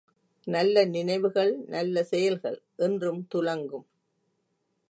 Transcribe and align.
நல்ல 0.47 0.85
நினைவுகள், 0.85 1.51
நல்ல 1.67 2.03
செயல்கள் 2.03 2.57
என்றும் 2.77 3.27
துலங்கும். 3.35 3.87